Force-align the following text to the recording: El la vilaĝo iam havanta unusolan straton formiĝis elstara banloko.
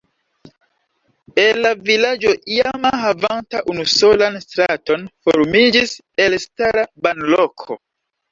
El 1.41 1.59
la 1.65 1.73
vilaĝo 1.89 2.31
iam 2.55 2.87
havanta 3.01 3.61
unusolan 3.73 4.39
straton 4.47 5.05
formiĝis 5.29 5.95
elstara 6.29 6.87
banloko. 7.09 7.79